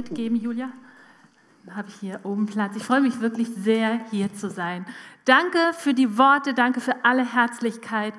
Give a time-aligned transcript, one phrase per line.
[0.00, 0.70] mitgeben, Julia?
[1.66, 2.74] Dann habe ich hier oben Platz.
[2.74, 4.86] Ich freue mich wirklich sehr, hier zu sein.
[5.26, 8.14] Danke für die Worte, danke für alle Herzlichkeit,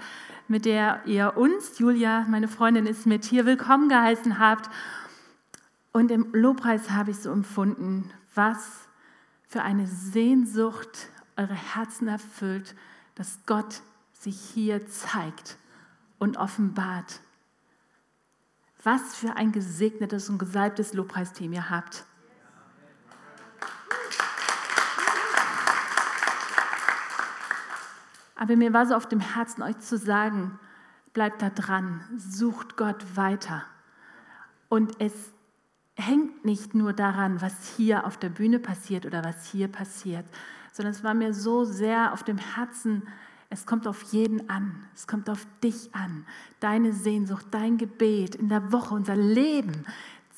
[0.47, 4.69] mit der ihr uns, Julia, meine Freundin ist mit, hier willkommen geheißen habt.
[5.91, 8.87] Und im Lobpreis habe ich so empfunden, was
[9.47, 12.75] für eine Sehnsucht eure Herzen erfüllt,
[13.15, 13.81] dass Gott
[14.13, 15.57] sich hier zeigt
[16.19, 17.21] und offenbart.
[18.83, 22.05] Was für ein gesegnetes und gesalbtes Lobpreisteam ihr habt.
[28.35, 30.59] Aber mir war so auf dem Herzen, euch zu sagen,
[31.13, 33.63] bleibt da dran, sucht Gott weiter.
[34.67, 35.13] Und es
[35.95, 40.25] hängt nicht nur daran, was hier auf der Bühne passiert oder was hier passiert,
[40.71, 43.03] sondern es war mir so sehr auf dem Herzen,
[43.51, 44.85] es kommt auf jeden an.
[44.95, 46.25] Es kommt auf dich an.
[46.61, 49.85] Deine Sehnsucht, dein Gebet in der Woche, unser Leben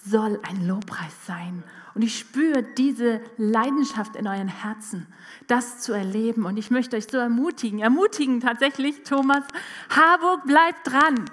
[0.03, 1.63] soll ein Lobpreis sein.
[1.93, 5.05] Und ich spüre diese Leidenschaft in euren Herzen,
[5.45, 6.45] das zu erleben.
[6.45, 9.43] Und ich möchte euch so ermutigen, ermutigen tatsächlich, Thomas,
[9.89, 11.25] Harburg, bleibt dran.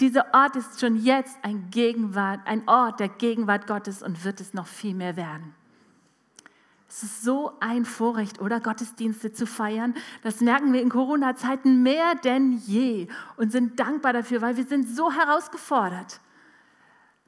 [0.00, 4.52] Dieser Ort ist schon jetzt ein Gegenwart, ein Ort der Gegenwart Gottes und wird es
[4.52, 5.54] noch viel mehr werden.
[6.96, 9.94] Es ist so ein Vorrecht, oder Gottesdienste zu feiern.
[10.22, 14.88] Das merken wir in Corona-Zeiten mehr denn je und sind dankbar dafür, weil wir sind
[14.88, 16.20] so herausgefordert.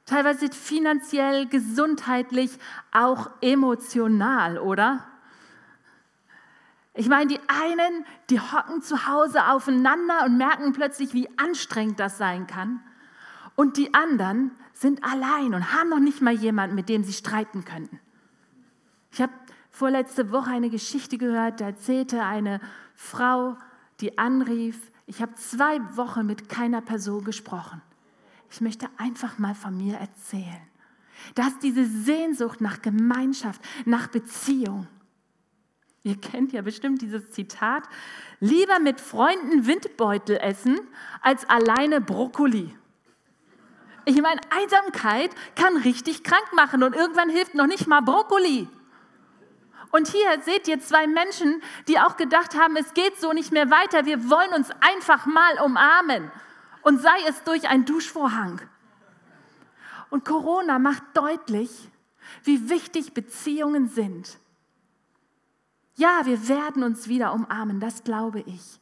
[0.05, 2.57] Teilweise finanziell, gesundheitlich,
[2.93, 5.05] auch emotional, oder?
[6.95, 12.19] Ich meine, die einen, die hocken zu Hause aufeinander und merken plötzlich, wie anstrengend das
[12.19, 12.85] sein kann.
[13.57, 17.65] Und die anderen sind allein und haben noch nicht mal jemanden, mit dem sie streiten
[17.65, 17.99] könnten.
[19.11, 19.33] Ich habe
[19.77, 22.61] vorletzte Woche eine Geschichte gehört, da erzählte eine
[22.95, 23.59] Frau,
[24.01, 27.83] die anrief, ich habe zwei Wochen mit keiner Person gesprochen.
[28.51, 30.63] Ich möchte einfach mal von mir erzählen.
[31.35, 34.87] Da ist diese Sehnsucht nach Gemeinschaft, nach Beziehung.
[36.03, 37.83] Ihr kennt ja bestimmt dieses Zitat,
[38.41, 40.81] lieber mit Freunden Windbeutel essen
[41.21, 42.75] als alleine Brokkoli.
[44.07, 48.69] Ich meine, Einsamkeit kann richtig krank machen und irgendwann hilft noch nicht mal Brokkoli.
[49.91, 53.71] Und hier seht ihr zwei Menschen, die auch gedacht haben, es geht so nicht mehr
[53.71, 56.31] weiter, wir wollen uns einfach mal umarmen.
[56.83, 58.61] Und sei es durch einen Duschvorhang.
[60.11, 61.71] Und Corona macht deutlich,
[62.45, 64.39] wie wichtig Beziehungen sind.
[65.97, 68.81] Ja, wir werden uns wieder umarmen, das glaube ich.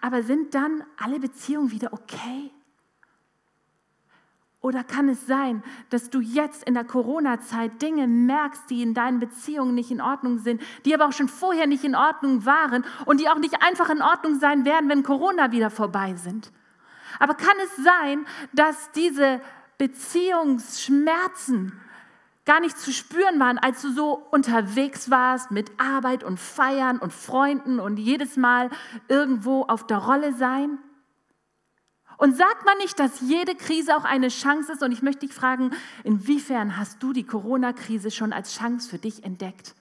[0.00, 2.50] Aber sind dann alle Beziehungen wieder okay?
[4.62, 9.18] Oder kann es sein, dass du jetzt in der Corona-Zeit Dinge merkst, die in deinen
[9.18, 13.20] Beziehungen nicht in Ordnung sind, die aber auch schon vorher nicht in Ordnung waren und
[13.20, 16.52] die auch nicht einfach in Ordnung sein werden, wenn Corona wieder vorbei sind?
[17.18, 19.40] Aber kann es sein, dass diese
[19.78, 21.72] Beziehungsschmerzen
[22.44, 27.12] gar nicht zu spüren waren, als du so unterwegs warst mit Arbeit und Feiern und
[27.12, 28.70] Freunden und jedes Mal
[29.08, 30.78] irgendwo auf der Rolle sein?
[32.22, 34.84] Und sagt man nicht, dass jede Krise auch eine Chance ist?
[34.84, 35.72] Und ich möchte dich fragen,
[36.04, 39.74] inwiefern hast du die Corona-Krise schon als Chance für dich entdeckt?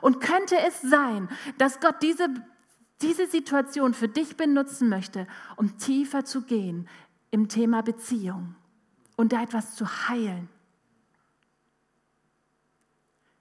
[0.00, 1.28] Und könnte es sein,
[1.58, 2.28] dass Gott diese,
[3.02, 6.88] diese Situation für dich benutzen möchte, um tiefer zu gehen
[7.32, 8.54] im Thema Beziehung
[9.16, 10.48] und da etwas zu heilen?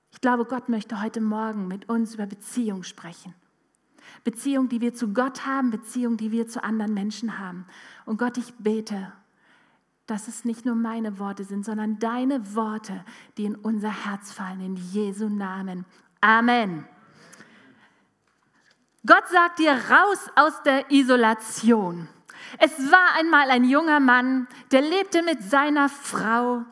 [0.10, 3.36] Ich glaube, Gott möchte heute Morgen mit uns über Beziehung sprechen.
[4.26, 7.66] Beziehung, die wir zu Gott haben, Beziehung, die wir zu anderen Menschen haben.
[8.06, 9.14] Und Gott, ich bete,
[10.08, 13.06] dass es nicht nur meine Worte sind, sondern deine Worte,
[13.38, 15.86] die in unser Herz fallen, in Jesu Namen.
[16.22, 16.88] Amen.
[19.06, 22.08] Gott sagt dir raus aus der Isolation.
[22.58, 26.66] Es war einmal ein junger Mann, der lebte mit seiner Frau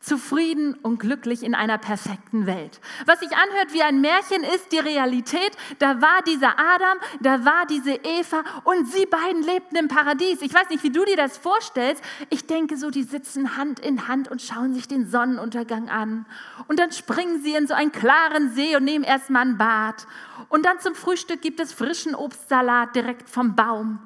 [0.00, 2.80] zufrieden und glücklich in einer perfekten Welt.
[3.06, 5.56] Was sich anhört wie ein Märchen, ist die Realität.
[5.78, 10.42] Da war dieser Adam, da war diese Eva und sie beiden lebten im Paradies.
[10.42, 12.02] Ich weiß nicht, wie du dir das vorstellst.
[12.30, 16.26] Ich denke so, die sitzen Hand in Hand und schauen sich den Sonnenuntergang an.
[16.68, 20.06] Und dann springen sie in so einen klaren See und nehmen erstmal ein Bad.
[20.48, 24.00] Und dann zum Frühstück gibt es frischen Obstsalat direkt vom Baum.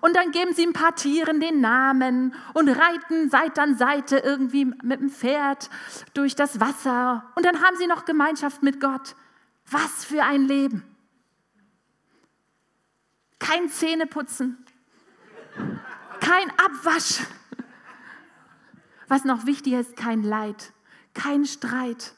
[0.00, 4.64] Und dann geben sie ein paar Tieren den Namen und reiten Seite an Seite irgendwie
[4.64, 5.70] mit dem Pferd
[6.14, 7.24] durch das Wasser.
[7.34, 9.14] Und dann haben sie noch Gemeinschaft mit Gott.
[9.70, 10.84] Was für ein Leben.
[13.38, 14.64] Kein Zähneputzen,
[16.20, 17.20] kein Abwasch.
[19.08, 20.72] Was noch wichtiger ist, kein Leid,
[21.12, 22.14] kein Streit.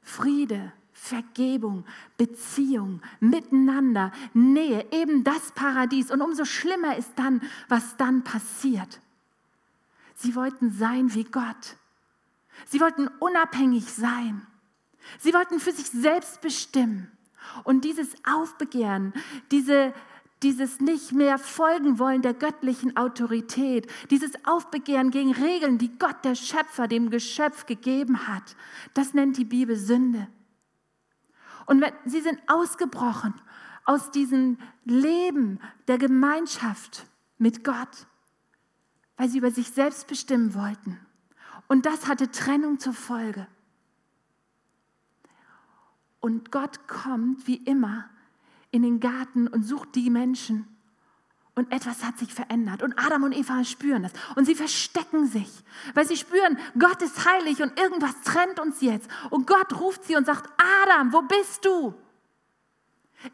[0.00, 1.84] Friede, Vergebung,
[2.16, 6.10] Beziehung, Miteinander, Nähe, eben das Paradies.
[6.10, 9.00] Und umso schlimmer ist dann, was dann passiert.
[10.16, 11.76] Sie wollten sein wie Gott.
[12.66, 14.44] Sie wollten unabhängig sein.
[15.18, 17.10] Sie wollten für sich selbst bestimmen.
[17.62, 19.14] Und dieses Aufbegehren,
[19.52, 19.94] diese,
[20.42, 26.34] dieses nicht mehr folgen wollen der göttlichen Autorität, dieses Aufbegehren gegen Regeln, die Gott, der
[26.34, 28.56] Schöpfer, dem Geschöpf gegeben hat,
[28.94, 30.26] das nennt die Bibel Sünde.
[31.68, 33.34] Und sie sind ausgebrochen
[33.84, 37.06] aus diesem Leben der Gemeinschaft
[37.36, 38.06] mit Gott,
[39.18, 40.98] weil sie über sich selbst bestimmen wollten.
[41.68, 43.46] Und das hatte Trennung zur Folge.
[46.20, 48.08] Und Gott kommt wie immer
[48.70, 50.66] in den Garten und sucht die Menschen.
[51.58, 52.84] Und etwas hat sich verändert.
[52.84, 54.12] Und Adam und Eva spüren das.
[54.36, 55.50] Und sie verstecken sich,
[55.92, 59.10] weil sie spüren, Gott ist heilig und irgendwas trennt uns jetzt.
[59.30, 60.48] Und Gott ruft sie und sagt,
[60.84, 61.94] Adam, wo bist du?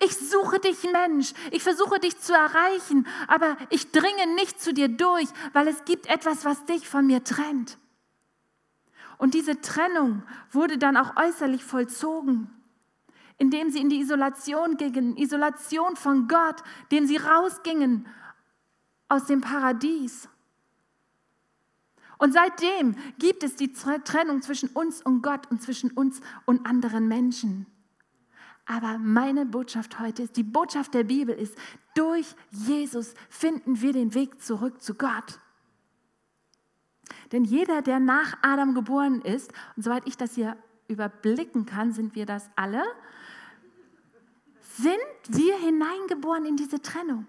[0.03, 1.35] Ich suche dich, Mensch.
[1.51, 6.07] Ich versuche dich zu erreichen, aber ich dringe nicht zu dir durch, weil es gibt
[6.07, 7.77] etwas, was dich von mir trennt.
[9.19, 12.51] Und diese Trennung wurde dann auch äußerlich vollzogen
[13.39, 18.07] indem sie in die Isolation gingen, Isolation von Gott, dem sie rausgingen
[19.09, 20.29] aus dem Paradies.
[22.19, 27.09] Und seitdem gibt es die Trennung zwischen uns und Gott und zwischen uns und anderen
[27.09, 27.67] Menschen.
[28.67, 31.57] Aber meine Botschaft heute ist, die Botschaft der Bibel ist,
[31.95, 35.39] durch Jesus finden wir den Weg zurück zu Gott.
[37.33, 40.57] Denn jeder, der nach Adam geboren ist, und soweit ich das hier
[40.89, 42.83] überblicken kann, sind wir das alle,
[44.77, 44.99] sind
[45.29, 47.27] wir hineingeboren in diese Trennung.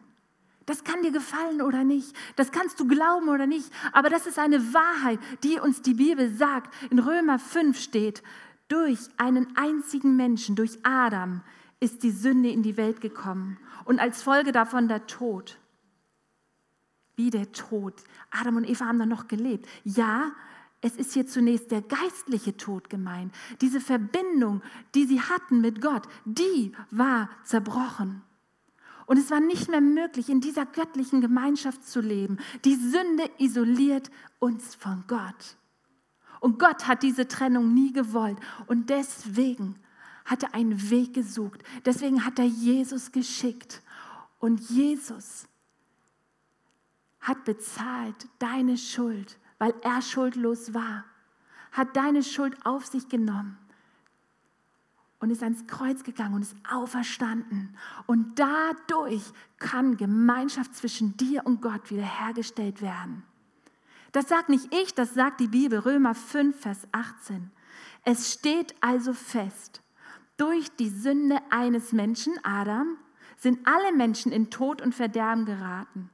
[0.66, 2.16] Das kann dir gefallen oder nicht.
[2.36, 3.72] Das kannst du glauben oder nicht.
[3.92, 6.74] Aber das ist eine Wahrheit, die uns die Bibel sagt.
[6.90, 8.24] In Römer 5 steht,
[8.68, 11.42] durch einen einzigen Menschen, durch Adam,
[11.80, 13.60] ist die Sünde in die Welt gekommen.
[13.84, 15.58] Und als Folge davon der Tod.
[17.16, 17.94] Wie der Tod.
[18.32, 19.68] Adam und Eva haben dann noch gelebt.
[19.84, 20.32] Ja,
[20.86, 23.34] es ist hier zunächst der geistliche Tod gemeint.
[23.60, 24.62] Diese Verbindung,
[24.94, 28.22] die sie hatten mit Gott, die war zerbrochen.
[29.08, 32.38] Und es war nicht mehr möglich, in dieser göttlichen Gemeinschaft zu leben.
[32.66, 35.58] Die Sünde isoliert uns von Gott.
[36.40, 38.38] Und Gott hat diese Trennung nie gewollt.
[38.68, 39.80] Und deswegen
[40.24, 41.64] hat er einen Weg gesucht.
[41.84, 43.82] Deswegen hat er Jesus geschickt.
[44.38, 45.48] Und Jesus
[47.22, 51.06] hat bezahlt deine Schuld weil er schuldlos war,
[51.72, 53.58] hat deine Schuld auf sich genommen
[55.20, 57.76] und ist ans Kreuz gegangen und ist auferstanden.
[58.06, 59.24] Und dadurch
[59.58, 63.24] kann Gemeinschaft zwischen dir und Gott wiederhergestellt werden.
[64.12, 67.52] Das sagt nicht ich, das sagt die Bibel, Römer 5, Vers 18.
[68.04, 69.82] Es steht also fest,
[70.38, 72.98] durch die Sünde eines Menschen, Adam,
[73.38, 76.10] sind alle Menschen in Tod und Verderben geraten.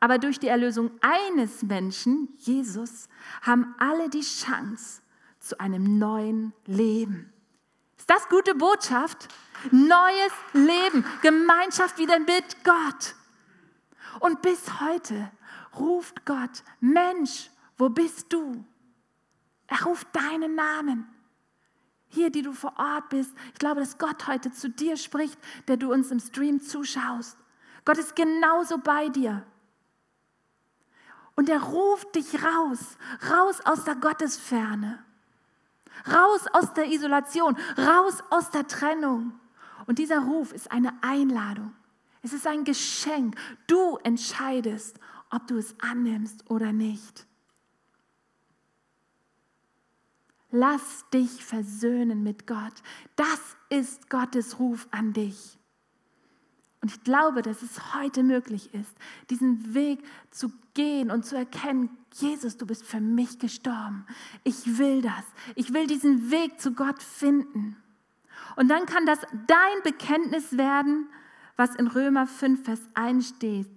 [0.00, 3.08] Aber durch die Erlösung eines Menschen, Jesus,
[3.42, 5.02] haben alle die Chance
[5.40, 7.32] zu einem neuen Leben.
[7.96, 9.28] Ist das gute Botschaft?
[9.72, 13.16] Neues Leben, Gemeinschaft wieder mit Gott.
[14.20, 15.30] Und bis heute
[15.78, 18.64] ruft Gott, Mensch, wo bist du?
[19.66, 21.06] Er ruft deinen Namen.
[22.08, 23.34] Hier, die du vor Ort bist.
[23.52, 27.36] Ich glaube, dass Gott heute zu dir spricht, der du uns im Stream zuschaust.
[27.84, 29.44] Gott ist genauso bei dir.
[31.38, 32.80] Und er ruft dich raus,
[33.30, 34.98] raus aus der Gottesferne,
[36.12, 39.38] raus aus der Isolation, raus aus der Trennung.
[39.86, 41.72] Und dieser Ruf ist eine Einladung.
[42.22, 43.36] Es ist ein Geschenk.
[43.68, 44.98] Du entscheidest,
[45.30, 47.24] ob du es annimmst oder nicht.
[50.50, 52.74] Lass dich versöhnen mit Gott.
[53.14, 55.57] Das ist Gottes Ruf an dich.
[56.80, 58.94] Und ich glaube, dass es heute möglich ist,
[59.30, 64.06] diesen Weg zu gehen und zu erkennen, Jesus, du bist für mich gestorben.
[64.44, 65.24] Ich will das.
[65.56, 67.76] Ich will diesen Weg zu Gott finden.
[68.56, 71.08] Und dann kann das dein Bekenntnis werden,
[71.56, 73.68] was in Römer 5, Vers 1 steht.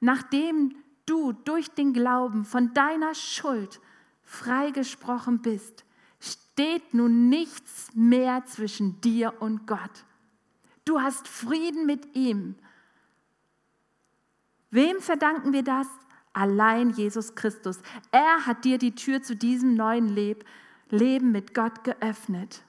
[0.00, 0.74] Nachdem
[1.06, 3.80] du durch den Glauben von deiner Schuld
[4.22, 5.84] freigesprochen bist,
[6.20, 10.04] steht nun nichts mehr zwischen dir und Gott.
[10.84, 12.56] Du hast Frieden mit ihm.
[14.70, 15.86] Wem verdanken wir das?
[16.32, 17.78] Allein Jesus Christus.
[18.10, 22.62] Er hat dir die Tür zu diesem neuen Leben mit Gott geöffnet.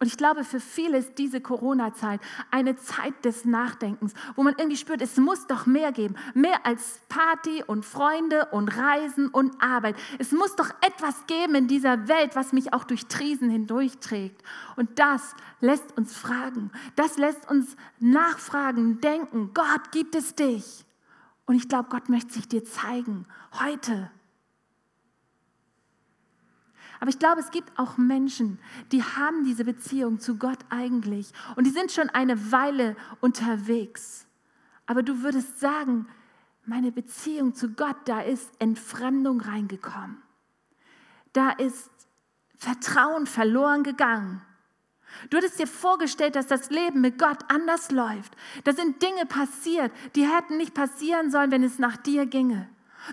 [0.00, 2.20] Und ich glaube, für viele ist diese Corona-Zeit
[2.52, 6.14] eine Zeit des Nachdenkens, wo man irgendwie spürt, es muss doch mehr geben.
[6.34, 9.96] Mehr als Party und Freunde und Reisen und Arbeit.
[10.20, 14.40] Es muss doch etwas geben in dieser Welt, was mich auch durch Trisen hindurchträgt.
[14.76, 16.70] Und das lässt uns fragen.
[16.94, 20.84] Das lässt uns nachfragen, denken, Gott, gibt es dich?
[21.46, 23.26] Und ich glaube, Gott möchte sich dir zeigen.
[23.58, 24.12] Heute.
[27.00, 28.58] Aber ich glaube, es gibt auch Menschen,
[28.92, 34.26] die haben diese Beziehung zu Gott eigentlich und die sind schon eine Weile unterwegs.
[34.86, 36.06] Aber du würdest sagen,
[36.64, 40.22] meine Beziehung zu Gott, da ist Entfremdung reingekommen.
[41.32, 41.90] Da ist
[42.56, 44.42] Vertrauen verloren gegangen.
[45.30, 48.36] Du hattest dir vorgestellt, dass das Leben mit Gott anders läuft.
[48.64, 52.68] Da sind Dinge passiert, die hätten nicht passieren sollen, wenn es nach dir ginge.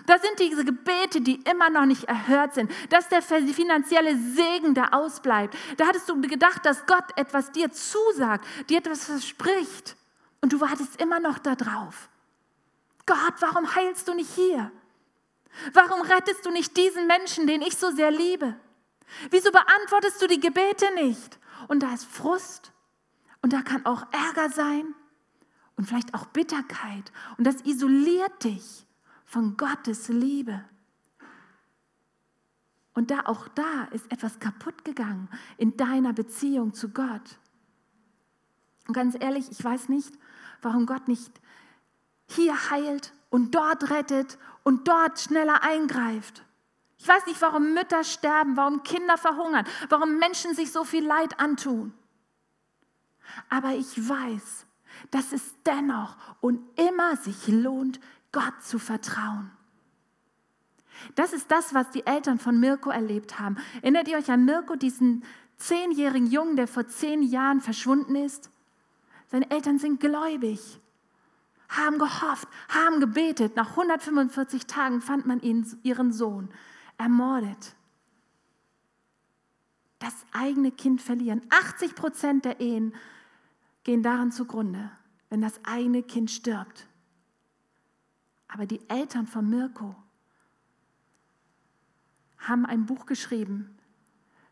[0.06, 2.70] Da sind diese Gebete, die immer noch nicht erhört sind.
[2.90, 5.56] Das ist der finanzielle Segen, der ausbleibt.
[5.76, 9.96] Da hattest du gedacht, dass Gott etwas dir zusagt, dir etwas verspricht.
[10.40, 12.08] Und du wartest immer noch darauf.
[13.06, 14.70] Gott, warum heilst du nicht hier?
[15.72, 18.54] Warum rettest du nicht diesen Menschen, den ich so sehr liebe?
[19.30, 21.38] Wieso beantwortest du die Gebete nicht?
[21.68, 22.72] Und da ist Frust
[23.40, 24.94] und da kann auch Ärger sein
[25.76, 27.12] und vielleicht auch Bitterkeit.
[27.38, 28.85] Und das isoliert dich
[29.36, 30.64] von Gottes Liebe.
[32.94, 35.28] Und da auch da ist etwas kaputt gegangen
[35.58, 37.38] in deiner Beziehung zu Gott.
[38.88, 40.14] Und ganz ehrlich, ich weiß nicht,
[40.62, 41.30] warum Gott nicht
[42.24, 46.42] hier heilt und dort rettet und dort schneller eingreift.
[46.96, 51.38] Ich weiß nicht, warum Mütter sterben, warum Kinder verhungern, warum Menschen sich so viel Leid
[51.38, 51.92] antun.
[53.50, 54.64] Aber ich weiß,
[55.10, 58.00] dass es dennoch und immer sich lohnt,
[58.36, 59.50] Gott zu vertrauen.
[61.14, 63.56] Das ist das, was die Eltern von Mirko erlebt haben.
[63.80, 65.24] Erinnert ihr euch an Mirko, diesen
[65.56, 68.50] zehnjährigen Jungen, der vor zehn Jahren verschwunden ist?
[69.28, 70.60] Seine Eltern sind gläubig,
[71.70, 73.56] haben gehofft, haben gebetet.
[73.56, 76.50] Nach 145 Tagen fand man ihn, ihren Sohn
[76.98, 77.74] ermordet.
[79.98, 81.40] Das eigene Kind verlieren.
[81.48, 82.94] 80 Prozent der Ehen
[83.82, 84.90] gehen daran zugrunde,
[85.30, 86.86] wenn das eigene Kind stirbt.
[88.56, 89.94] Aber die Eltern von Mirko
[92.38, 93.76] haben ein Buch geschrieben.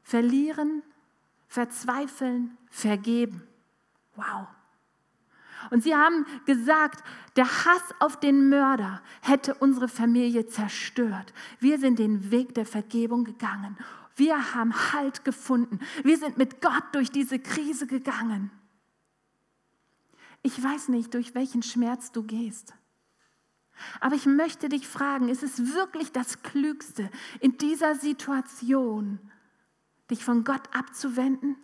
[0.02, 0.82] Verlieren,
[1.48, 3.42] verzweifeln, vergeben.
[4.14, 4.46] Wow.
[5.70, 7.02] Und sie haben gesagt,
[7.36, 11.32] der Hass auf den Mörder hätte unsere Familie zerstört.
[11.58, 13.78] Wir sind den Weg der Vergebung gegangen.
[14.16, 15.80] Wir haben Halt gefunden.
[16.02, 18.50] Wir sind mit Gott durch diese Krise gegangen.
[20.42, 22.74] Ich weiß nicht, durch welchen Schmerz du gehst.
[24.00, 29.18] Aber ich möchte dich fragen, ist es wirklich das Klügste in dieser Situation,
[30.10, 31.56] dich von Gott abzuwenden?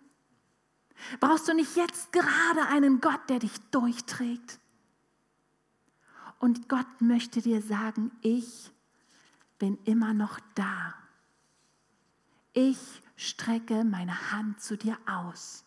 [1.18, 4.58] Brauchst du nicht jetzt gerade einen Gott, der dich durchträgt?
[6.38, 8.70] Und Gott möchte dir sagen, ich
[9.58, 10.94] bin immer noch da.
[12.52, 15.64] Ich strecke meine Hand zu dir aus.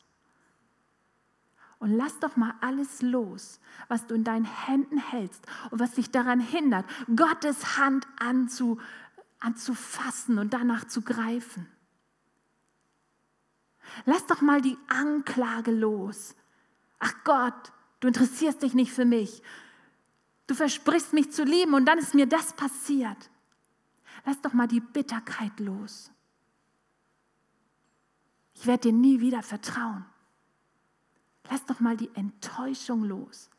[1.84, 3.60] Und lass doch mal alles los,
[3.90, 8.80] was du in deinen Händen hältst und was dich daran hindert, Gottes Hand anzu,
[9.42, 11.68] anzufassen und danach zu greifen.
[14.06, 16.36] Lass doch mal die Anklage los.
[17.00, 19.44] Ach Gott, du interessierst dich nicht für mich.
[20.48, 23.30] Du versprichst mich zu lieben und dann ist mir das passiert.
[24.24, 26.12] Lass doch mal die Bitterkeit los.
[28.54, 30.06] Ich werde dir nie wieder vertrauen.
[31.50, 33.50] Lass doch mal die Enttäuschung los.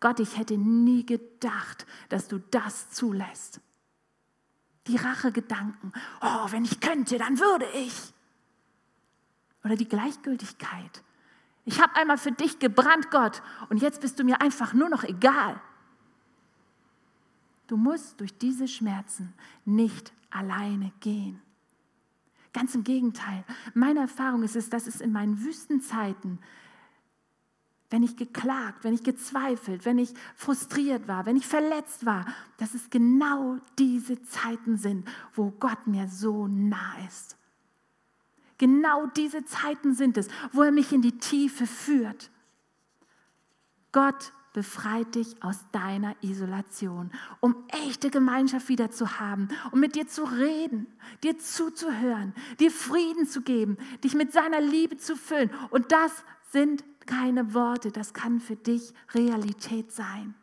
[0.00, 3.60] Gott, ich hätte nie gedacht, dass du das zulässt.
[4.88, 5.92] Die Rachegedanken.
[6.20, 8.12] Oh, wenn ich könnte, dann würde ich.
[9.64, 11.04] Oder die Gleichgültigkeit.
[11.64, 15.04] Ich habe einmal für dich gebrannt, Gott, und jetzt bist du mir einfach nur noch
[15.04, 15.60] egal.
[17.68, 19.32] Du musst durch diese Schmerzen
[19.64, 21.40] nicht alleine gehen.
[22.52, 23.44] Ganz im Gegenteil.
[23.72, 26.38] Meine Erfahrung ist es, dass es in meinen Wüstenzeiten,
[27.92, 32.24] wenn ich geklagt, wenn ich gezweifelt, wenn ich frustriert war, wenn ich verletzt war,
[32.56, 37.36] dass es genau diese Zeiten sind, wo Gott mir so nah ist.
[38.56, 42.30] Genau diese Zeiten sind es, wo er mich in die Tiefe führt.
[43.92, 50.06] Gott befreit dich aus deiner Isolation, um echte Gemeinschaft wieder zu haben, um mit dir
[50.06, 50.86] zu reden,
[51.22, 55.50] dir zuzuhören, dir Frieden zu geben, dich mit seiner Liebe zu füllen.
[55.70, 60.34] Und das sind keine Worte, das kann für dich Realität sein.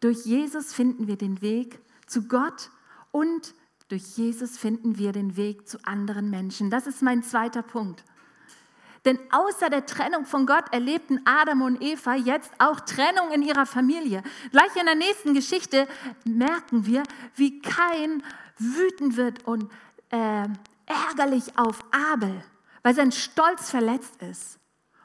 [0.00, 2.70] Durch Jesus finden wir den Weg zu Gott
[3.10, 3.54] und
[3.88, 6.70] durch Jesus finden wir den Weg zu anderen Menschen.
[6.70, 8.04] Das ist mein zweiter Punkt.
[9.04, 13.66] Denn außer der Trennung von Gott erlebten Adam und Eva jetzt auch Trennung in ihrer
[13.66, 14.22] Familie.
[14.50, 15.86] Gleich in der nächsten Geschichte
[16.24, 17.02] merken wir,
[17.34, 18.22] wie Kain
[18.58, 19.70] wütend wird und
[20.10, 20.48] äh,
[20.86, 21.80] ärgerlich auf
[22.12, 22.42] Abel,
[22.84, 24.60] weil sein Stolz verletzt ist.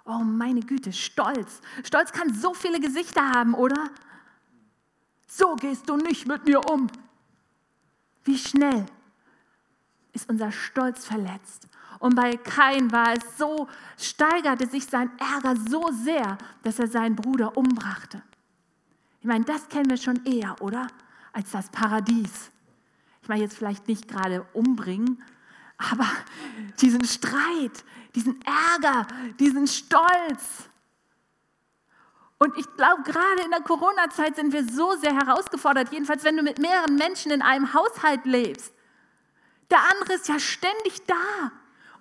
[0.05, 1.61] Oh meine Güte, Stolz.
[1.83, 3.89] Stolz kann so viele Gesichter haben, oder?
[5.27, 6.87] So gehst du nicht mit mir um.
[8.25, 8.85] Wie schnell
[10.11, 11.67] ist unser Stolz verletzt.
[11.99, 13.67] Und bei Kain war es so,
[13.97, 18.21] steigerte sich sein Ärger so sehr, dass er seinen Bruder umbrachte.
[19.21, 20.87] Ich meine, das kennen wir schon eher, oder?
[21.31, 22.51] Als das Paradies.
[23.21, 25.21] Ich meine jetzt vielleicht nicht gerade umbringen,
[25.79, 26.07] aber
[26.81, 27.83] diesen Streit,
[28.13, 29.07] diesen Ärger,
[29.39, 30.69] diesen Stolz.
[32.37, 36.43] Und ich glaube, gerade in der Corona-Zeit sind wir so sehr herausgefordert, jedenfalls wenn du
[36.43, 38.73] mit mehreren Menschen in einem Haushalt lebst.
[39.69, 41.51] Der andere ist ja ständig da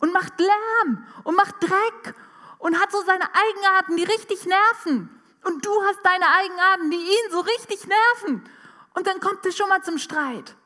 [0.00, 2.14] und macht Lärm und macht Dreck
[2.58, 5.10] und hat so seine Eigenarten, die richtig nerven.
[5.44, 8.48] Und du hast deine Eigenarten, die ihn so richtig nerven.
[8.94, 10.56] Und dann kommt es schon mal zum Streit.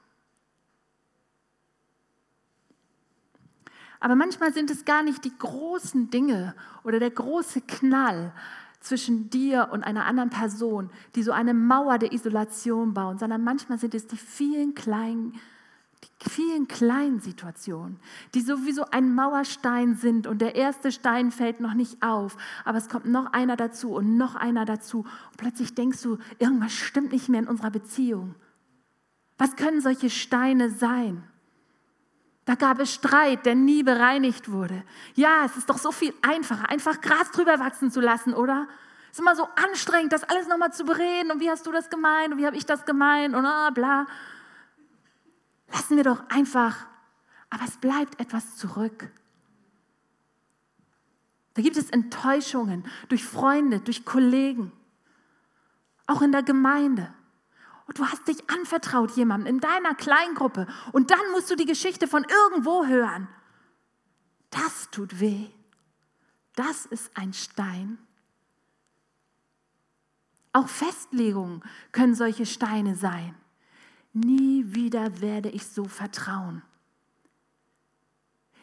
[4.03, 8.33] Aber manchmal sind es gar nicht die großen Dinge oder der große Knall
[8.81, 13.79] zwischen dir und einer anderen Person, die so eine Mauer der Isolation bauen, sondern manchmal
[13.79, 15.41] sind es die vielen kleinen
[16.25, 17.97] die vielen kleinen Situationen,
[18.35, 22.89] die sowieso ein Mauerstein sind und der erste Stein fällt noch nicht auf, aber es
[22.89, 24.99] kommt noch einer dazu und noch einer dazu
[25.31, 28.35] und plötzlich denkst du, irgendwas stimmt nicht mehr in unserer Beziehung.
[29.39, 31.23] Was können solche Steine sein?
[32.45, 34.83] Da gab es Streit, der nie bereinigt wurde.
[35.15, 38.67] Ja, es ist doch so viel einfacher, einfach Gras drüber wachsen zu lassen, oder?
[39.07, 41.89] Es ist immer so anstrengend, das alles nochmal zu bereden und wie hast du das
[41.91, 44.07] gemeint und wie habe ich das gemeint und ah, bla.
[45.71, 46.87] Lassen wir doch einfach,
[47.51, 49.11] aber es bleibt etwas zurück.
[51.55, 54.73] Da gibt es Enttäuschungen durch Freunde, durch Kollegen,
[56.07, 57.13] auch in der Gemeinde.
[57.95, 62.25] Du hast dich anvertraut jemandem in deiner Kleingruppe und dann musst du die Geschichte von
[62.25, 63.29] irgendwo hören.
[64.51, 65.49] Das tut weh.
[66.55, 67.99] Das ist ein Stein.
[70.53, 73.35] Auch Festlegungen können solche Steine sein.
[74.13, 76.63] Nie wieder werde ich so vertrauen.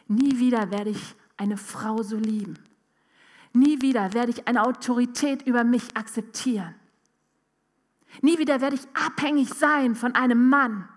[0.06, 2.58] Nie wieder werde ich eine Frau so lieben.
[3.52, 6.74] Nie wieder werde ich eine Autorität über mich akzeptieren.
[8.22, 10.88] Nie wieder werde ich abhängig sein von einem Mann.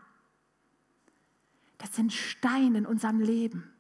[1.78, 3.74] Das sind Steine in unserem Leben.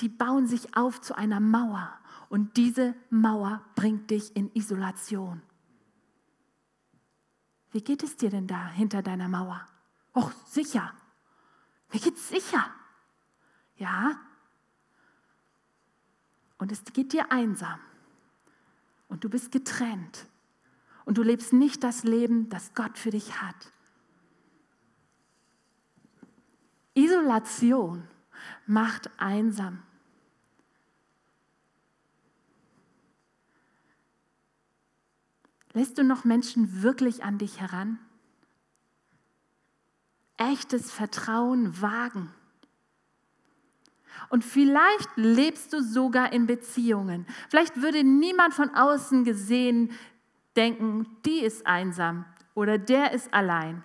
[0.00, 5.42] Die bauen sich auf zu einer Mauer und diese Mauer bringt dich in Isolation.
[7.72, 9.66] Wie geht es dir denn da hinter deiner Mauer?
[10.14, 10.94] Och, sicher.
[11.92, 12.70] Mir geht's sicher.
[13.76, 14.18] Ja.
[16.58, 17.78] Und es geht dir einsam.
[19.08, 20.26] Und du bist getrennt.
[21.06, 23.72] Und du lebst nicht das Leben, das Gott für dich hat.
[26.92, 28.06] Isolation
[28.66, 29.82] macht einsam.
[35.72, 37.98] Lässt du noch Menschen wirklich an dich heran?
[40.36, 42.30] echtes Vertrauen wagen.
[44.28, 47.26] Und vielleicht lebst du sogar in Beziehungen.
[47.48, 49.92] Vielleicht würde niemand von außen gesehen
[50.56, 53.84] denken, die ist einsam oder der ist allein.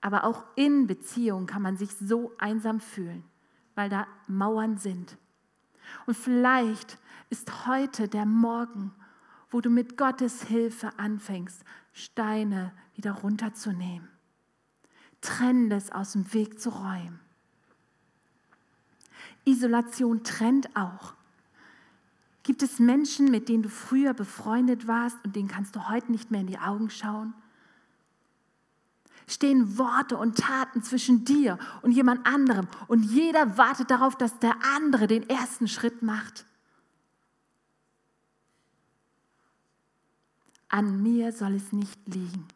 [0.00, 3.24] Aber auch in Beziehungen kann man sich so einsam fühlen,
[3.74, 5.18] weil da Mauern sind.
[6.06, 6.98] Und vielleicht
[7.28, 8.94] ist heute der Morgen,
[9.50, 14.08] wo du mit Gottes Hilfe anfängst, Steine wieder runterzunehmen.
[15.20, 17.20] Trennendes aus dem Weg zu räumen.
[19.44, 21.15] Isolation trennt auch.
[22.46, 26.30] Gibt es Menschen, mit denen du früher befreundet warst und denen kannst du heute nicht
[26.30, 27.34] mehr in die Augen schauen?
[29.26, 34.54] Stehen Worte und Taten zwischen dir und jemand anderem und jeder wartet darauf, dass der
[34.76, 36.46] andere den ersten Schritt macht?
[40.68, 42.46] An mir soll es nicht liegen.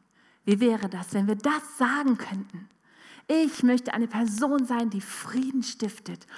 [0.44, 2.68] Wie wäre das, wenn wir das sagen könnten?
[3.26, 6.29] Ich möchte eine Person sein, die Frieden stiftet.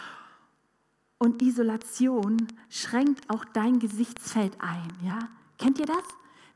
[1.23, 4.89] Und Isolation schränkt auch dein Gesichtsfeld ein.
[5.07, 5.21] Ja?
[5.57, 6.03] Kennt ihr das?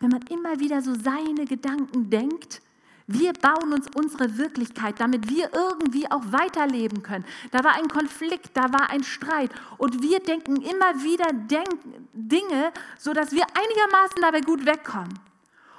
[0.00, 2.60] Wenn man immer wieder so seine Gedanken denkt,
[3.06, 7.24] wir bauen uns unsere Wirklichkeit, damit wir irgendwie auch weiterleben können.
[7.52, 11.68] Da war ein Konflikt, da war ein Streit und wir denken immer wieder Denk
[12.12, 15.16] Dinge, sodass wir einigermaßen dabei gut wegkommen.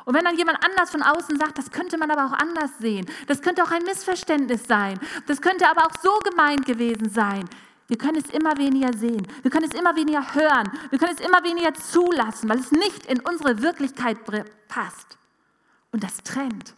[0.06, 3.06] Und wenn dann jemand anders von außen sagt, das könnte man aber auch anders sehen,
[3.28, 7.44] das könnte auch ein Missverständnis sein, das könnte aber auch so gemeint gewesen sein,
[7.88, 11.26] wir können es immer weniger sehen, wir können es immer weniger hören, wir können es
[11.26, 14.18] immer weniger zulassen, weil es nicht in unsere Wirklichkeit
[14.68, 15.18] passt.
[15.92, 16.76] Und das trennt.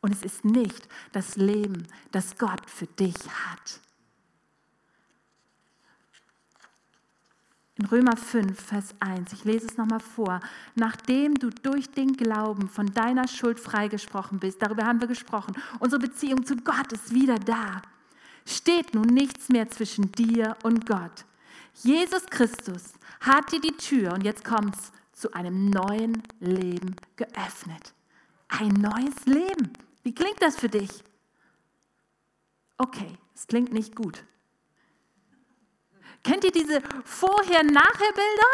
[0.00, 3.80] Und es ist nicht das Leben, das Gott für dich hat.
[7.76, 10.40] In Römer 5, Vers 1, ich lese es nochmal vor.
[10.74, 16.00] Nachdem du durch den Glauben von deiner Schuld freigesprochen bist, darüber haben wir gesprochen, unsere
[16.00, 17.82] Beziehung zu Gott ist wieder da,
[18.48, 21.24] steht nun nichts mehr zwischen dir und Gott.
[21.74, 27.92] Jesus Christus hat dir die Tür, und jetzt kommt's, zu einem neuen Leben geöffnet.
[28.48, 29.72] Ein neues Leben.
[30.02, 31.02] Wie klingt das für dich?
[32.78, 34.24] Okay, es klingt nicht gut.
[36.22, 38.52] Kennt ihr diese Vorher-Nachher-Bilder?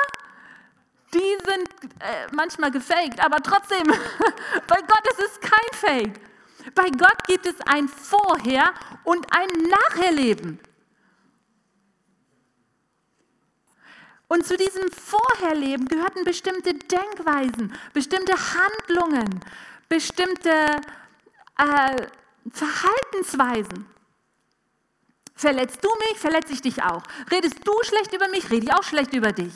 [1.12, 1.68] Die sind
[2.00, 3.86] äh, manchmal gefaked, aber trotzdem,
[4.66, 6.20] bei Gott ist es kein Fake.
[6.74, 8.72] Bei Gott gibt es ein Vorher-
[9.04, 10.58] und ein Nachherleben.
[14.28, 19.40] Und zu diesem Vorherleben gehörten bestimmte Denkweisen, bestimmte Handlungen,
[19.88, 20.50] bestimmte
[21.58, 22.06] äh,
[22.50, 23.86] Verhaltensweisen.
[25.34, 27.02] Verletzt du mich, verletze ich dich auch.
[27.30, 29.52] Redest du schlecht über mich, rede ich auch schlecht über dich.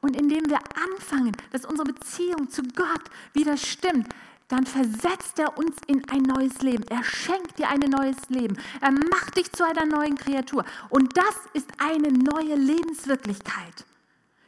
[0.00, 3.02] Und indem wir anfangen, dass unsere Beziehung zu Gott
[3.34, 4.08] wieder stimmt,
[4.50, 6.82] dann versetzt er uns in ein neues Leben.
[6.88, 8.58] Er schenkt dir ein neues Leben.
[8.80, 10.64] Er macht dich zu einer neuen Kreatur.
[10.88, 13.86] Und das ist eine neue Lebenswirklichkeit.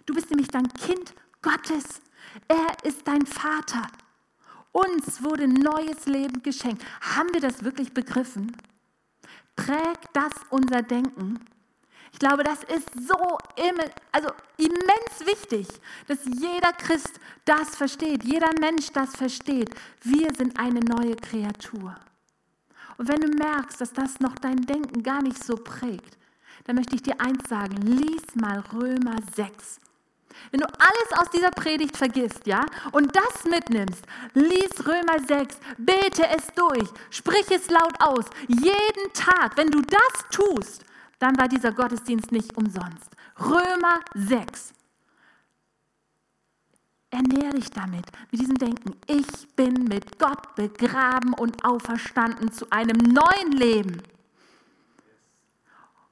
[0.05, 2.03] Du bist nämlich dein Kind Gottes.
[2.49, 3.87] Er ist dein Vater.
[4.73, 6.85] Uns wurde neues Leben geschenkt.
[7.01, 8.57] Haben wir das wirklich begriffen?
[9.55, 11.39] Prägt das unser Denken?
[12.13, 13.39] Ich glaube, das ist so
[14.13, 15.67] also immens wichtig,
[16.07, 19.71] dass jeder Christ das versteht, jeder Mensch das versteht.
[20.03, 21.97] Wir sind eine neue Kreatur.
[22.99, 26.19] Und wenn du merkst, dass das noch dein Denken gar nicht so prägt,
[26.65, 29.81] dann möchte ich dir eins sagen, lies mal Römer 6.
[30.51, 36.27] Wenn du alles aus dieser Predigt vergisst, ja, und das mitnimmst, lies Römer 6, bete
[36.37, 40.85] es durch, sprich es laut aus, jeden Tag, wenn du das tust,
[41.23, 43.09] dann war dieser Gottesdienst nicht umsonst.
[43.39, 44.75] Römer 6.
[47.11, 52.97] Ernähre dich damit, mit diesem Denken, ich bin mit Gott begraben und auferstanden zu einem
[52.97, 54.03] neuen Leben.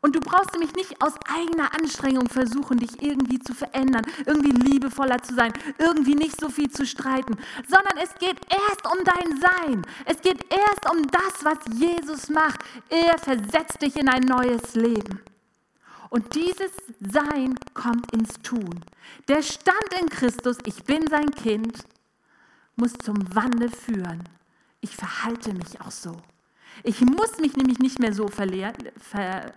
[0.02, 5.22] Und du brauchst nämlich nicht aus eigener Anstrengung versuchen, dich irgendwie zu verändern, irgendwie liebevoller
[5.22, 7.36] zu sein, irgendwie nicht so viel zu streiten,
[7.68, 9.86] sondern es geht erst um dein Sein.
[10.06, 12.60] Es geht erst um das, was Jesus macht.
[12.88, 15.20] Er versetzt dich in ein neues Leben.
[16.08, 18.84] Und dieses Sein kommt ins Tun.
[19.28, 21.84] Der Stand in Christus, ich bin sein Kind,
[22.74, 24.24] muss zum Wandel führen.
[24.80, 26.16] Ich verhalte mich auch so.
[26.82, 28.42] Ich muss mich nämlich nicht mehr so ver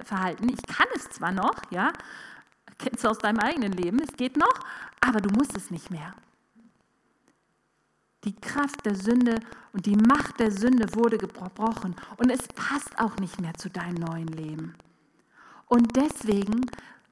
[0.03, 0.49] verhalten.
[0.49, 1.93] Ich kann es zwar noch, ja,
[2.77, 4.59] kennst du aus deinem eigenen Leben, es geht noch,
[5.01, 6.13] aber du musst es nicht mehr.
[8.23, 9.39] Die Kraft der Sünde
[9.73, 13.95] und die Macht der Sünde wurde gebrochen und es passt auch nicht mehr zu deinem
[13.95, 14.75] neuen Leben.
[15.67, 16.61] Und deswegen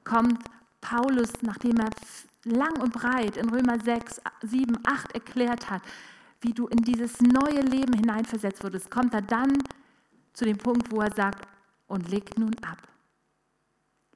[0.04, 0.38] kommt
[0.80, 1.90] Paulus, nachdem er
[2.44, 5.82] lang und breit in Römer 6, 7, 8 erklärt hat,
[6.40, 9.58] wie du in dieses neue Leben hineinversetzt wurdest, kommt er dann
[10.32, 11.46] zu dem Punkt, wo er sagt,
[11.86, 12.88] und legt nun ab.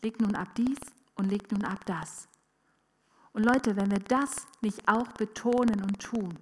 [0.03, 0.79] Legt nun ab dies
[1.15, 2.29] und legt nun ab das.
[3.33, 6.39] Und Leute, wenn wir das nicht auch betonen und tun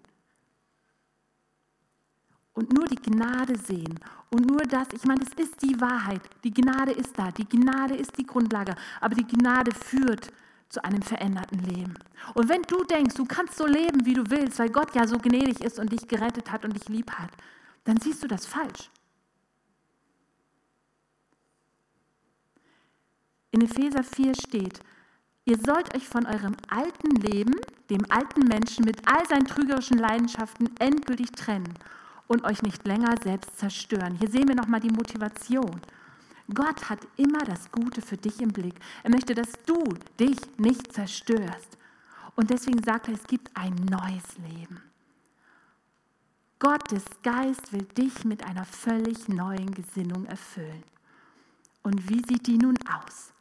[2.53, 3.99] und nur die Gnade sehen
[4.31, 7.97] und nur das, ich meine, es ist die Wahrheit, die Gnade ist da, die Gnade
[7.97, 10.33] ist die Grundlage, aber die Gnade führt
[10.69, 11.95] zu einem veränderten Leben.
[12.35, 15.19] Und wenn du denkst, du kannst so leben, wie du willst, weil Gott ja so
[15.19, 17.31] gnädig ist und dich gerettet hat und dich lieb hat,
[17.85, 18.91] dann siehst du das falsch.
[23.55, 24.81] In Epheser 4 steht,
[25.45, 27.55] ihr sollt euch von eurem alten Leben,
[27.89, 31.73] dem alten Menschen mit all seinen trügerischen Leidenschaften endgültig trennen
[32.27, 34.17] und euch nicht länger selbst zerstören.
[34.17, 35.81] Hier sehen wir nochmal die Motivation.
[36.53, 38.75] Gott hat immer das Gute für dich im Blick.
[39.05, 39.85] Er möchte, dass du
[40.19, 41.79] dich nicht zerstörst.
[42.35, 44.83] Und deswegen sagt er, es gibt ein neues Leben.
[46.59, 50.83] Gottes Geist will dich mit einer völlig neuen Gesinnung erfüllen.
[51.85, 53.34] Und wie sieht die nun aus?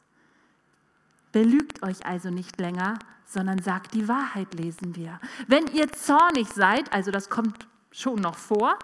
[1.34, 5.20] Belügt euch also nicht länger, sondern sagt die Wahrheit, lesen wir.
[5.48, 8.78] Wenn ihr zornig seid, also das kommt schon noch vor,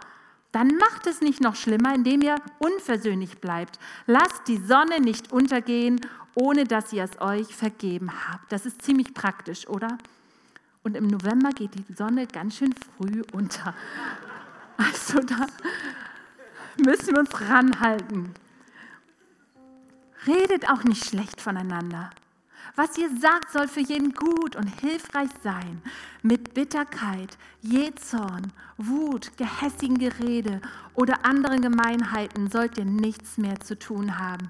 [0.51, 3.79] dann macht es nicht noch schlimmer, indem ihr unversöhnlich bleibt.
[4.07, 6.01] Lasst die Sonne nicht untergehen,
[6.33, 8.51] ohne dass ihr es euch vergeben habt.
[8.51, 9.97] Das ist ziemlich praktisch, oder?
[10.81, 13.73] Und im November geht die Sonne ganz schön früh unter.
[14.81, 15.45] Also da
[16.77, 18.33] müssen wir uns ranhalten.
[20.25, 22.11] Redet auch nicht schlecht voneinander.
[22.75, 25.81] Was ihr sagt, soll für jeden gut und hilfreich sein.
[26.21, 30.61] Mit Bitterkeit, Jezorn, Wut, gehässigen Gerede
[30.93, 34.49] oder anderen Gemeinheiten sollt ihr nichts mehr zu tun haben.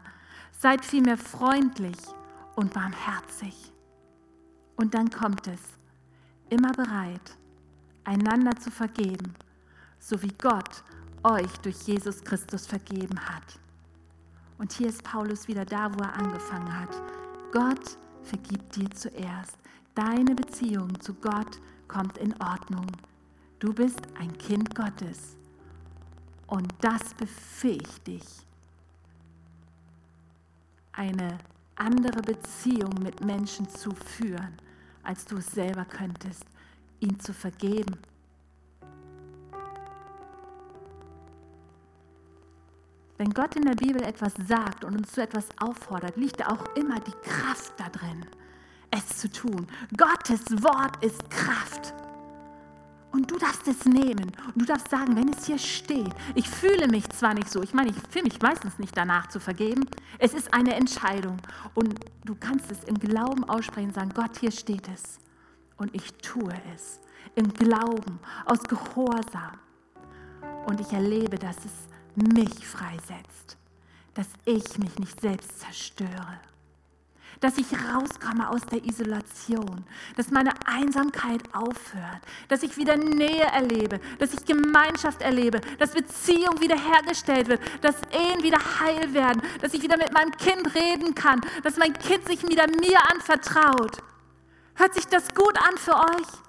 [0.51, 1.97] Seid vielmehr freundlich
[2.55, 3.71] und barmherzig.
[4.75, 5.62] Und dann kommt es,
[6.49, 7.38] immer bereit,
[8.03, 9.36] einander zu vergeben,
[9.99, 10.84] so wie Gott
[11.23, 13.60] euch durch Jesus Christus vergeben hat.
[14.58, 16.89] Und hier ist Paulus wieder da, wo er angefangen hat.
[17.51, 17.97] Gott
[18.29, 19.57] vergibt dir zuerst.
[19.95, 22.87] Deine Beziehung zu Gott kommt in Ordnung.
[23.59, 25.35] Du bist ein Kind Gottes.
[26.47, 28.25] Und das befähigt dich,
[30.93, 31.37] eine
[31.75, 34.57] andere Beziehung mit Menschen zu führen,
[35.03, 36.45] als du es selber könntest,
[36.99, 37.97] ihn zu vergeben.
[43.19, 47.01] Wenn Gott in der Bibel etwas sagt und uns zu etwas auffordert, liegt auch immer
[47.01, 48.25] die Kraft da drin,
[48.91, 49.67] es zu tun.
[49.97, 51.93] Gottes Wort ist Kraft.
[53.12, 54.32] Und du darfst es nehmen.
[54.53, 57.73] Und du darfst sagen, wenn es hier steht, ich fühle mich zwar nicht so, ich
[57.73, 59.86] meine, ich fühle mich meistens nicht danach zu vergeben,
[60.17, 61.39] es ist eine Entscheidung.
[61.73, 65.19] Und du kannst es im Glauben aussprechen sagen, Gott, hier steht es.
[65.75, 67.01] Und ich tue es.
[67.36, 69.60] Im Glauben, aus Gehorsam.
[70.67, 73.58] Und ich erlebe, dass es mich freisetzt,
[74.13, 76.39] dass ich mich nicht selbst zerstöre
[77.39, 79.86] dass ich rauskomme aus der Isolation,
[80.17, 86.60] dass meine Einsamkeit aufhört, dass ich wieder Nähe erlebe, dass ich Gemeinschaft erlebe, dass Beziehung
[86.60, 91.39] wiederhergestellt wird, dass Ehen wieder heil werden, dass ich wieder mit meinem Kind reden kann,
[91.63, 93.98] dass mein Kind sich wieder mir anvertraut.
[94.76, 96.48] Hört sich das gut an für euch?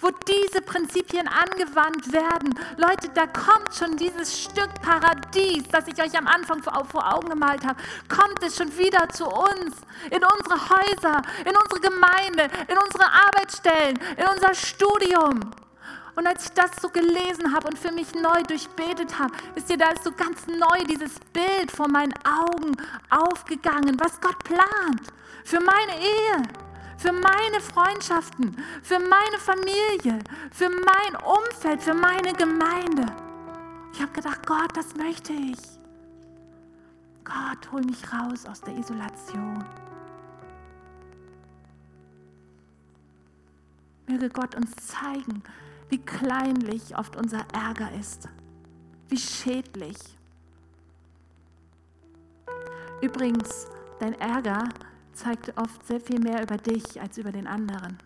[0.00, 2.58] Wo diese Prinzipien angewandt werden.
[2.76, 7.66] Leute, da kommt schon dieses Stück Paradies, das ich euch am Anfang vor Augen gemalt
[7.66, 9.76] habe, kommt es schon wieder zu uns,
[10.10, 15.40] in unsere Häuser, in unsere Gemeinde, in unsere Arbeitsstellen, in unser Studium.
[16.14, 19.78] Und als ich das so gelesen habe und für mich neu durchbetet habe, wisst ihr,
[19.78, 22.76] da ist so ganz neu dieses Bild vor meinen Augen
[23.08, 25.12] aufgegangen, was Gott plant
[25.44, 26.42] für meine Ehe,
[26.98, 30.18] für meine Freundschaften, für meine Familie,
[30.50, 33.06] für mein Umfeld, für meine Gemeinde.
[33.92, 35.58] Ich habe gedacht, Gott, das möchte ich.
[37.24, 39.64] Gott, hol mich raus aus der Isolation.
[44.08, 45.42] Möge Gott uns zeigen,
[45.90, 48.28] wie kleinlich oft unser Ärger ist,
[49.08, 49.98] wie schädlich.
[53.00, 53.68] Übrigens,
[54.00, 54.64] dein Ärger
[55.18, 57.98] zeigt oft sehr viel mehr über dich als über den anderen.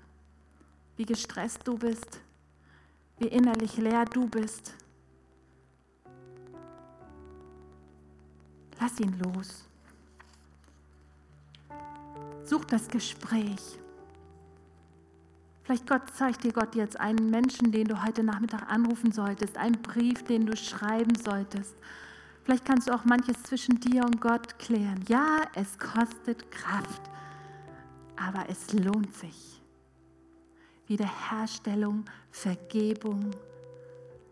[0.96, 2.20] Wie gestresst du bist,
[3.18, 4.74] wie innerlich leer du bist.
[8.80, 9.64] Lass ihn los.
[12.44, 13.78] Such das Gespräch.
[15.62, 19.80] Vielleicht Gott zeigt dir Gott jetzt einen Menschen, den du heute Nachmittag anrufen solltest, einen
[19.80, 21.76] Brief, den du schreiben solltest
[22.44, 25.04] Vielleicht kannst du auch manches zwischen dir und Gott klären.
[25.08, 27.02] Ja, es kostet Kraft,
[28.16, 29.62] aber es lohnt sich.
[30.88, 33.30] Wiederherstellung, Vergebung,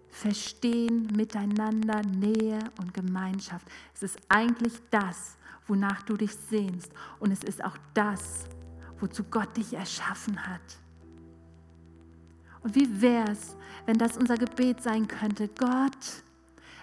[0.09, 3.66] Verstehen miteinander, Nähe und Gemeinschaft.
[3.94, 5.37] Es ist eigentlich das,
[5.68, 6.92] wonach du dich sehnst.
[7.20, 8.46] Und es ist auch das,
[8.99, 10.61] wozu Gott dich erschaffen hat.
[12.62, 15.49] Und wie wäre es, wenn das unser Gebet sein könnte?
[15.49, 16.25] Gott,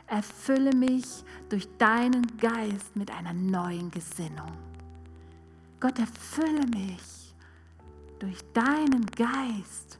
[0.07, 4.51] erfülle mich durch deinen Geist mit einer neuen Gesinnung.
[5.79, 7.35] Gott, erfülle mich
[8.19, 9.99] durch deinen Geist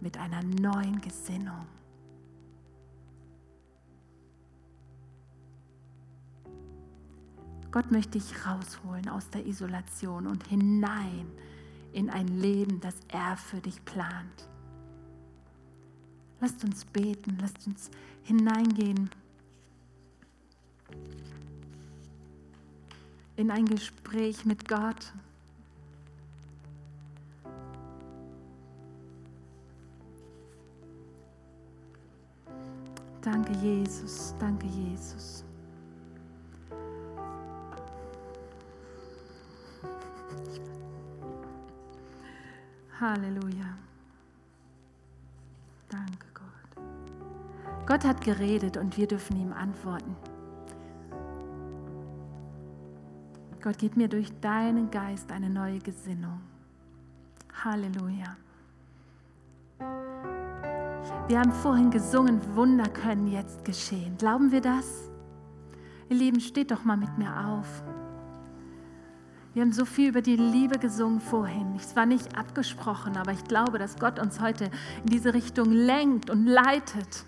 [0.00, 1.66] mit einer neuen Gesinnung.
[7.70, 11.30] Gott möchte dich rausholen aus der Isolation und hinein
[11.92, 14.48] in ein Leben, das er für dich plant.
[16.40, 17.90] Lasst uns beten, lasst uns
[18.22, 19.10] hineingehen
[23.38, 25.12] in ein Gespräch mit Gott.
[33.22, 34.34] Danke, Jesus.
[34.40, 35.44] Danke, Jesus.
[43.00, 43.78] Halleluja.
[45.88, 46.84] Danke, Gott.
[47.86, 50.16] Gott hat geredet und wir dürfen ihm antworten.
[53.68, 56.40] Gott, gib mir durch deinen Geist eine neue Gesinnung.
[57.62, 58.34] Halleluja.
[61.28, 64.16] Wir haben vorhin gesungen, Wunder können jetzt geschehen.
[64.16, 65.10] Glauben wir das?
[66.08, 67.82] Ihr Lieben, steht doch mal mit mir auf.
[69.52, 71.74] Wir haben so viel über die Liebe gesungen vorhin.
[71.76, 74.70] Es war nicht abgesprochen, aber ich glaube, dass Gott uns heute
[75.04, 77.26] in diese Richtung lenkt und leitet.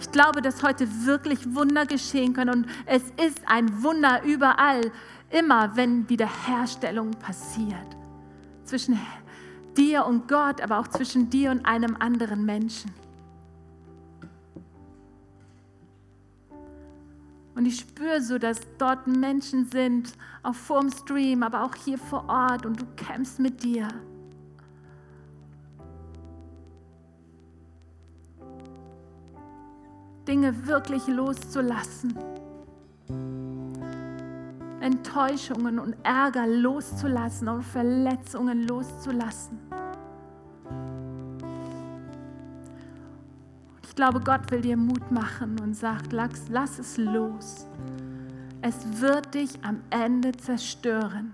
[0.00, 4.90] Ich glaube, dass heute wirklich Wunder geschehen können und es ist ein Wunder überall
[5.34, 7.96] immer wenn Wiederherstellung passiert.
[8.64, 8.98] Zwischen
[9.76, 12.92] dir und Gott, aber auch zwischen dir und einem anderen Menschen.
[17.56, 22.28] Und ich spüre so, dass dort Menschen sind, auch vorm Stream, aber auch hier vor
[22.28, 23.88] Ort und du kämpfst mit dir.
[30.26, 32.14] Dinge wirklich loszulassen.
[34.80, 39.58] Enttäuschungen und Ärger loszulassen und Verletzungen loszulassen.
[43.82, 47.66] Ich glaube, Gott will dir Mut machen und sagt, lass, lass es los.
[48.60, 51.32] Es wird dich am Ende zerstören.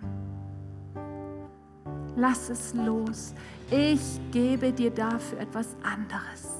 [2.17, 3.35] Lass es los.
[3.71, 6.60] Ich gebe dir dafür etwas anderes.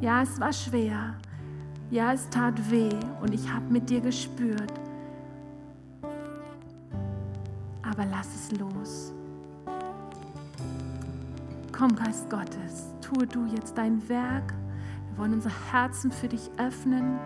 [0.00, 1.14] Ja, es war schwer.
[1.90, 4.72] Ja, es tat weh und ich habe mit dir gespürt.
[7.82, 9.12] Aber lass es los.
[11.72, 14.54] Komm, Geist Gottes, tue du jetzt dein Werk
[15.16, 17.18] wir wollen unsere Herzen für dich öffnen,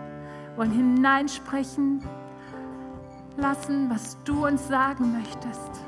[0.55, 2.01] wollen hineinsprechen
[3.35, 5.81] lassen, was du uns sagen möchtest.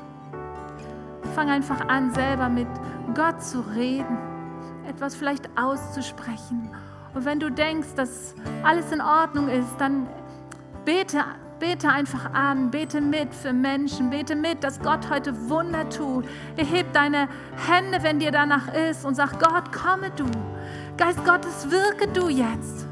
[1.34, 2.68] Fang einfach an, selber mit
[3.14, 4.18] Gott zu reden,
[4.88, 6.70] etwas vielleicht auszusprechen.
[7.14, 10.06] Und wenn du denkst, dass alles in Ordnung ist, dann
[10.84, 11.24] bete,
[11.60, 16.24] bete einfach an, bete mit für Menschen, bete mit, dass Gott heute Wunder tut.
[16.56, 17.28] Erheb deine
[17.68, 20.26] Hände, wenn dir danach ist und sag, Gott, komme du.
[20.96, 22.86] Geist Gottes, wirke du jetzt.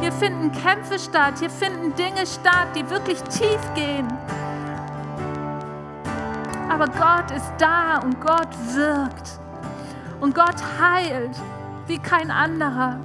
[0.00, 4.08] Hier finden Kämpfe statt, hier finden Dinge statt, die wirklich tief gehen.
[6.68, 9.41] Aber Gott ist da und Gott wirkt.
[10.22, 11.36] Und Gott heilt
[11.88, 12.96] wie kein anderer.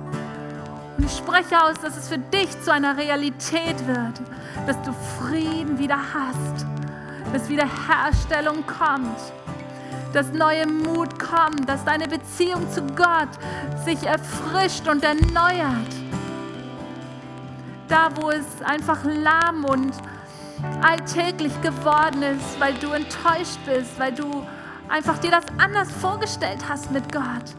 [0.97, 4.21] Und ich spreche aus, dass es für dich zu einer Realität wird,
[4.67, 6.65] dass du Frieden wieder hast,
[7.33, 9.17] dass Wiederherstellung kommt
[10.13, 13.29] dass neue Mut kommt, dass deine Beziehung zu Gott
[13.85, 15.93] sich erfrischt und erneuert.
[17.87, 19.91] Da, wo es einfach lahm und
[20.81, 24.43] alltäglich geworden ist, weil du enttäuscht bist, weil du
[24.89, 27.55] einfach dir das anders vorgestellt hast mit Gott,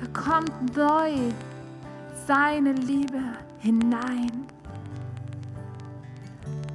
[0.00, 1.14] da kommt neu
[2.26, 3.20] seine Liebe
[3.58, 4.46] hinein.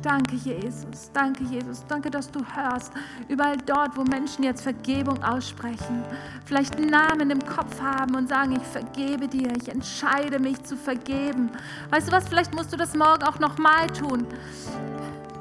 [0.02, 1.12] Danke, Jesus.
[1.12, 1.84] Danke, Jesus.
[1.88, 2.94] Danke, dass du hörst.
[3.28, 6.04] Überall dort, wo Menschen jetzt Vergebung aussprechen,
[6.46, 10.78] vielleicht einen Namen im Kopf haben und sagen, ich vergebe dir, ich entscheide mich zu
[10.78, 11.50] vergeben.
[11.90, 14.26] Weißt du was, vielleicht musst du das morgen auch nochmal tun.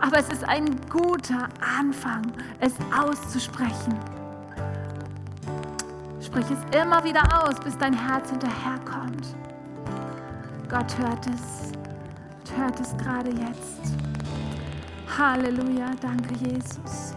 [0.00, 3.94] Aber es ist ein guter Anfang, es auszusprechen.
[6.26, 9.36] Sprich es immer wieder aus, bis dein Herz hinterherkommt.
[10.68, 11.72] Gott hört es,
[12.58, 13.94] hört es gerade jetzt.
[15.16, 17.15] Halleluja, danke Jesus.